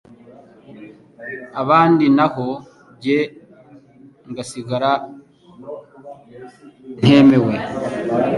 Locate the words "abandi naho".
1.61-2.45